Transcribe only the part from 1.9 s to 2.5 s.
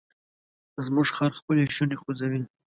خوځوي.